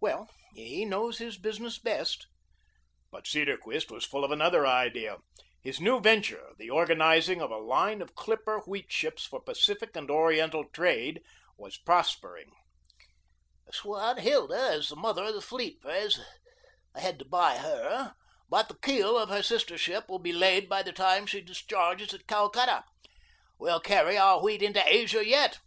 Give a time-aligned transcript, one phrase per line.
[0.00, 2.26] "Well, he knows his business best."
[3.10, 5.18] But Cedarquist was full of another idea:
[5.60, 10.10] his new venture the organizing of a line of clipper wheat ships for Pacific and
[10.10, 11.22] Oriental trade
[11.58, 12.50] was prospering.
[13.66, 16.18] "The 'Swanhilda' is the mother of the fleet, Pres.
[16.94, 18.14] I had to buy HER,
[18.48, 22.14] but the keel of her sister ship will be laid by the time she discharges
[22.14, 22.84] at Calcutta.
[23.58, 25.58] We'll carry our wheat into Asia yet.